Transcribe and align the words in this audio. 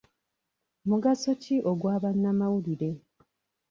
Mugaso 0.89 1.31
ki 1.41 1.55
ogwa 1.71 1.95
bannamawulire? 2.03 2.89